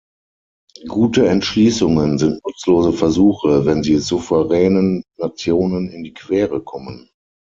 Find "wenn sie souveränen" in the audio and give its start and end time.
3.67-5.03